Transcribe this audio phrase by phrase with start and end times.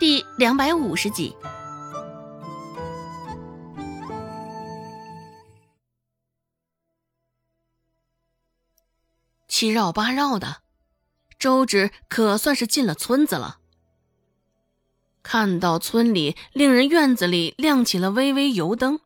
[0.00, 1.36] 第两百五十集。
[9.46, 10.62] 七绕八绕的，
[11.38, 13.58] 周芷可算是进了村子了。
[15.22, 19.00] 看到村里令人院子里亮起了微微油灯，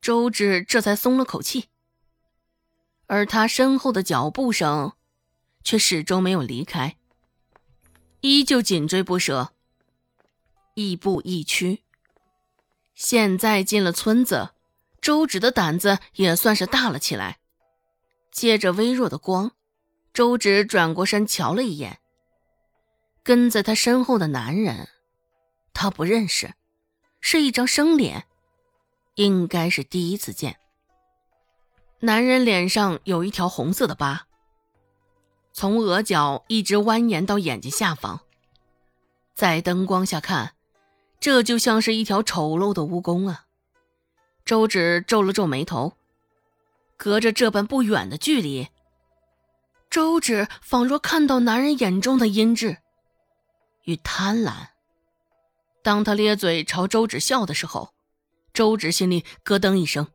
[0.00, 1.64] 周芷这才松了口气。
[3.08, 4.92] 而他身后的脚步声，
[5.64, 6.96] 却始终没有离开，
[8.20, 9.54] 依旧紧追不舍，
[10.78, 11.82] 亦步亦趋。
[12.94, 14.50] 现在进了村子，
[15.00, 17.38] 周芷的胆子也算是大了起来。
[18.30, 19.50] 借着微弱的光，
[20.12, 21.98] 周芷转过身瞧了一眼，
[23.24, 24.88] 跟在他身后的男人，
[25.74, 26.54] 他不认识，
[27.20, 28.26] 是一张生脸，
[29.16, 30.60] 应该是第一次见。
[32.00, 34.28] 男人脸上有一条红色的疤，
[35.52, 38.20] 从额角一直蜿蜒到眼睛下方。
[39.34, 40.54] 在灯光下看，
[41.20, 43.46] 这就像是一条丑陋的蜈蚣啊！
[44.44, 45.94] 周芷皱了皱眉头，
[46.96, 48.68] 隔着这般不远的距离，
[49.90, 52.76] 周芷仿若看到男人眼中的阴鸷
[53.84, 54.68] 与贪婪。
[55.82, 57.94] 当他咧嘴朝周芷笑的时候，
[58.52, 60.06] 周芷心里咯噔一声。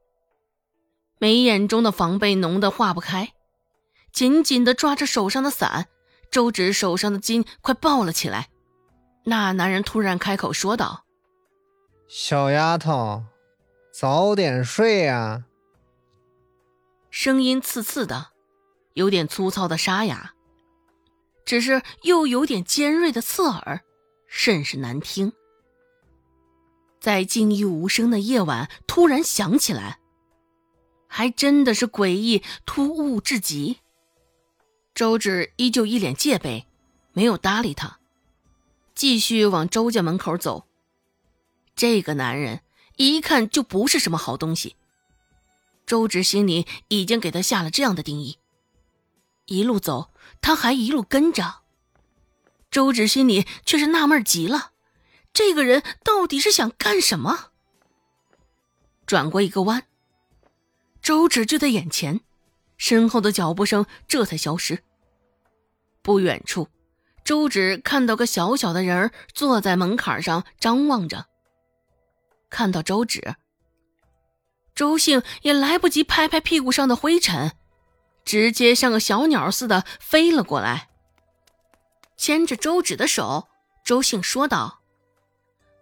[1.19, 3.33] 眉眼中的防备浓得化不开，
[4.11, 5.87] 紧紧地抓着手上的伞，
[6.31, 8.49] 周芷手上的筋快爆了起来。
[9.23, 11.05] 那男人突然开口说道
[12.07, 13.23] ：“小丫头，
[13.91, 15.45] 早点睡啊。”
[17.09, 18.31] 声音刺刺的，
[18.93, 20.33] 有点粗糙的沙哑，
[21.45, 23.81] 只是又有点尖锐的刺耳，
[24.27, 25.31] 甚是难听。
[26.99, 29.99] 在静谧无声的夜晚，突然响起来。
[31.07, 33.77] 还真的是诡异突兀至极。
[34.95, 36.65] 周芷依旧一脸戒备，
[37.11, 37.99] 没有搭理他，
[38.95, 40.67] 继续往周家门口走。
[41.75, 42.61] 这个男人
[42.97, 44.75] 一看就不是什么好东西。
[45.85, 48.37] 周芷心里已经给他下了这样的定义。
[49.45, 50.11] 一路走，
[50.41, 51.61] 他还一路跟着。
[52.71, 54.71] 周芷心里却是纳闷极了，
[55.33, 57.51] 这个人到底是想干什么？
[59.05, 59.85] 转过一个弯。
[61.01, 62.21] 周芷就在眼前，
[62.77, 64.83] 身后的脚步声这才消失。
[66.01, 66.69] 不远处，
[67.23, 71.25] 周芷看到个小小的人儿坐在门槛上张望着。
[72.49, 73.35] 看到周芷，
[74.75, 77.53] 周兴也来不及拍拍屁股上的灰尘，
[78.25, 80.89] 直接像个小鸟似的飞了过来，
[82.17, 83.47] 牵着周芷的手。
[83.83, 84.81] 周兴说道：“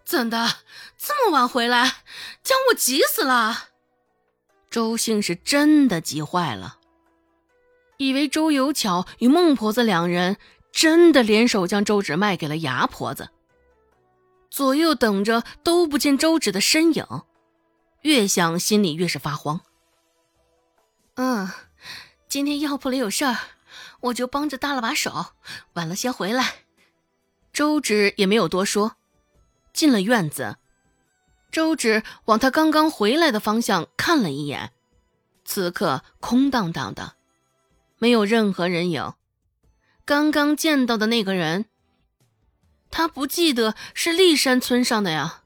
[0.04, 0.58] 怎的
[0.98, 1.98] 这么晚回来，
[2.42, 3.70] 将我急死了。”
[4.72, 6.78] 周兴是真的急坏了，
[7.98, 10.38] 以为周有巧与孟婆子两人
[10.72, 13.30] 真的联手将周芷卖给了牙婆子。
[14.50, 17.06] 左右等着都不见周芷的身影，
[18.02, 19.62] 越想心里越是发慌。
[21.16, 21.50] 嗯，
[22.28, 23.38] 今天药铺里有事儿，
[24.02, 25.28] 我就帮着搭了把手，
[25.74, 26.56] 晚了些回来。
[27.54, 28.96] 周芷也没有多说，
[29.74, 30.58] 进了院子。
[31.52, 34.72] 周芷往他刚刚回来的方向看了一眼，
[35.44, 37.16] 此刻空荡荡的，
[37.98, 39.14] 没有任何人影。
[40.12, 41.68] 刚刚见到的那个人，
[42.90, 45.44] 他不记得是历山村上的呀。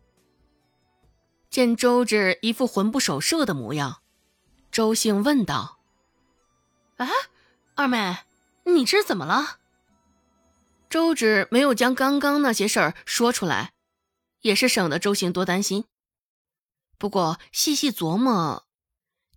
[1.52, 4.02] 见周芷一副魂不守舍的模样，
[4.72, 5.78] 周兴问道
[6.98, 7.08] ：“啊，
[7.76, 8.18] 二妹，
[8.64, 9.60] 你这是怎么了？”
[10.90, 13.74] 周芷没有将刚刚那些事儿说出来，
[14.42, 15.86] 也是省得周兴多担心。
[16.98, 18.66] 不过细细琢磨，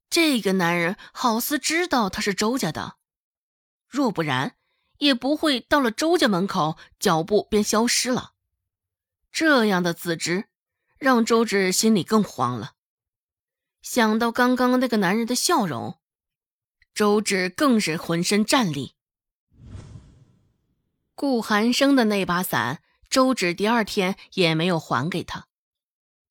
[0.09, 2.97] 这个男人好似知道他是周家的，
[3.87, 4.55] 若不然，
[4.99, 8.33] 也不会到了周家门口，脚步便消失了。
[9.33, 10.49] 这样的自知，
[10.99, 12.73] 让周芷心里更慌了。
[13.83, 15.99] 想到刚刚那个男人的笑容，
[16.95, 18.95] 周芷更是浑身战栗。
[21.15, 25.47] 顾寒生的那把伞，周芷第二天也没有还给他。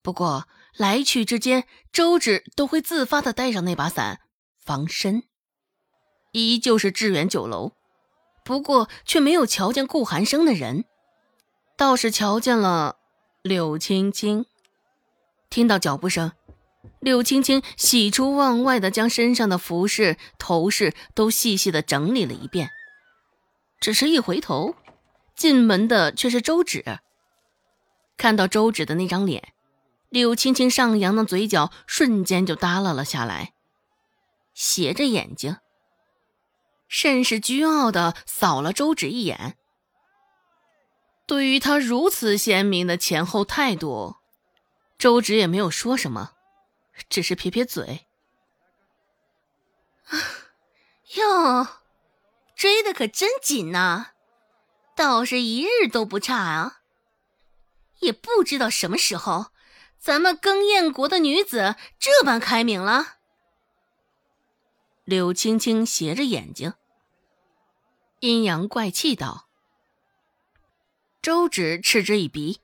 [0.02, 0.48] 不过。
[0.76, 4.22] 来去之间，周芷都会自发的带上那把伞
[4.60, 5.24] 防身。
[6.34, 7.77] 依旧是致远酒楼，
[8.48, 10.86] 不过却没有瞧见顾寒生的人，
[11.76, 12.96] 倒是瞧见了
[13.42, 14.46] 柳青青。
[15.50, 16.32] 听到脚步声，
[17.02, 22.70] 柳青青喜出望外的将身上的服饰、头饰都细细的整理了一遍，
[23.82, 24.76] 只是一回头，
[25.36, 27.00] 进门的却是周芷。
[28.16, 29.52] 看到周芷的那张脸。
[30.08, 33.52] 柳青青上扬的嘴角瞬间就耷拉了下来，
[34.54, 35.58] 斜着眼睛，
[36.88, 39.58] 甚是倨傲的扫了周芷一眼。
[41.26, 44.16] 对于他如此鲜明的前后态度，
[44.98, 46.32] 周芷也没有说什么，
[47.10, 48.08] 只是撇撇嘴。
[51.18, 51.68] 哟，
[52.56, 54.12] 追的可真紧呐，
[54.96, 56.80] 倒是一日都不差啊。
[58.00, 59.48] 也不知道什么时候，
[60.00, 63.17] 咱们更燕国的女子这般开明了。
[65.08, 66.74] 柳青青斜着眼睛，
[68.20, 69.48] 阴阳怪气道。
[71.22, 72.60] 周芷嗤之以鼻，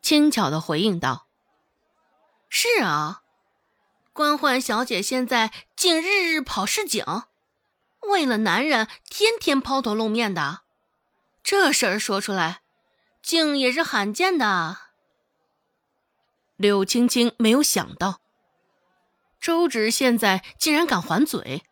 [0.00, 1.28] 轻巧的回应道
[2.48, 3.20] ：“是啊，
[4.14, 7.04] 官宦小姐现在竟日日跑市井，
[8.00, 10.62] 为了男人天天抛头露面的，
[11.42, 12.62] 这事儿说出来，
[13.20, 14.78] 竟也是罕见的。”
[16.56, 18.22] 柳青青没有想到，
[19.38, 21.64] 周芷现在竟然敢还嘴，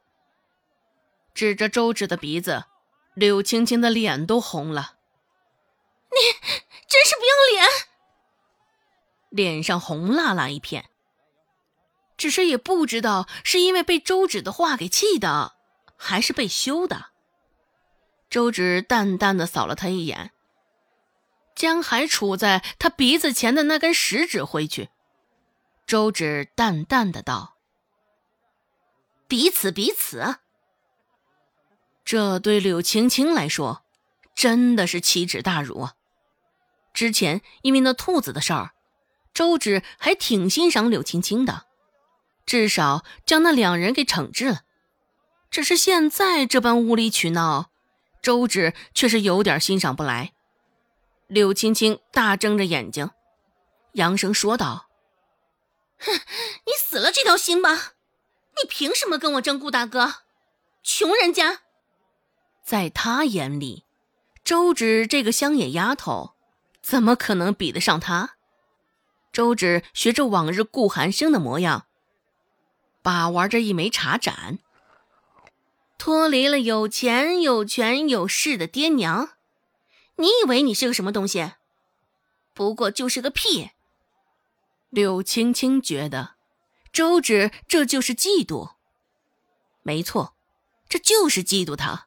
[1.40, 2.66] 指着周芷的鼻子，
[3.14, 4.98] 柳青青的脸都红了。
[6.10, 6.18] 你
[6.86, 7.66] 真是不要脸！
[9.30, 10.90] 脸上红辣辣一片，
[12.18, 15.54] 只是也不知道是因为被周芷的话给气的，
[15.96, 17.06] 还是被羞的。
[18.28, 20.32] 周芷淡淡的扫了他一眼，
[21.54, 24.90] 将还杵在他鼻子前的那根食指挥去。
[25.86, 27.56] 周芷淡淡的道
[29.26, 30.36] ：“彼此彼此。”
[32.04, 33.84] 这对柳青青来说，
[34.34, 35.94] 真的是奇耻大辱啊！
[36.92, 38.72] 之前因为那兔子的事儿，
[39.32, 41.66] 周芷还挺欣赏柳青青的，
[42.44, 44.62] 至少将那两人给惩治了。
[45.50, 47.70] 只是现在这般无理取闹，
[48.22, 50.32] 周芷却是有点欣赏不来。
[51.28, 53.10] 柳青青大睁着眼睛，
[53.92, 54.88] 扬声说道
[55.98, 57.92] ：“哼，你死了这条心吧！
[58.62, 60.14] 你凭什么跟我争顾大哥？
[60.82, 61.60] 穷人家，
[62.70, 63.84] 在他眼里，
[64.44, 66.36] 周芷这个乡野丫头。”
[66.80, 68.36] 怎么可能比得上他？
[69.32, 71.86] 周芷学着往日顾寒生的模样，
[73.02, 74.60] 把玩着一枚茶盏，
[75.98, 79.30] 脱离了有钱有权有势的爹娘，
[80.14, 81.54] 你以为你是个什么东西？
[82.54, 83.70] 不过就是个屁。
[84.90, 86.36] 柳青青觉得，
[86.92, 88.74] 周芷这就是嫉妒。
[89.82, 90.36] 没错，
[90.88, 92.06] 这就是嫉妒他。